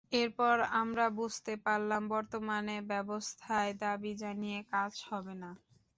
এরপর 0.13 0.55
আমরা 0.81 1.05
বুঝতে 1.17 1.53
পারলাম, 1.65 2.01
বর্তমান 2.09 2.63
ব্যবস্থায় 2.91 3.71
দাবি 3.81 4.11
জানিয়ে 4.21 4.59
কাজ 4.73 4.93
হবে 5.09 5.33
না। 5.41 5.51